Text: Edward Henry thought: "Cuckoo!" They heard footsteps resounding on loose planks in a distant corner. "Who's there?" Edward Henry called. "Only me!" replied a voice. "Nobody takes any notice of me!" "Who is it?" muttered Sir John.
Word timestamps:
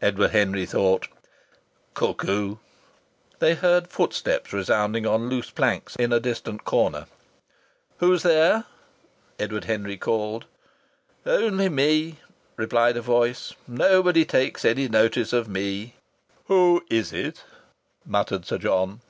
Edward 0.00 0.30
Henry 0.30 0.66
thought: 0.66 1.08
"Cuckoo!" 1.94 2.58
They 3.40 3.56
heard 3.56 3.88
footsteps 3.88 4.52
resounding 4.52 5.04
on 5.04 5.28
loose 5.28 5.50
planks 5.50 5.96
in 5.96 6.12
a 6.12 6.20
distant 6.20 6.64
corner. 6.64 7.06
"Who's 7.98 8.22
there?" 8.22 8.66
Edward 9.36 9.64
Henry 9.64 9.96
called. 9.96 10.44
"Only 11.26 11.68
me!" 11.68 12.20
replied 12.56 12.96
a 12.96 13.02
voice. 13.02 13.52
"Nobody 13.66 14.24
takes 14.24 14.64
any 14.64 14.86
notice 14.86 15.32
of 15.32 15.48
me!" 15.48 15.96
"Who 16.46 16.84
is 16.88 17.12
it?" 17.12 17.42
muttered 18.06 18.46
Sir 18.46 18.58
John. 18.58 19.00